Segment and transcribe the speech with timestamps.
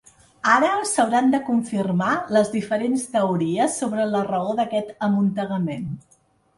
[0.53, 5.91] Ara, s’hauran de confirmar les diferents teories sobre la raó d’aquest amuntegament.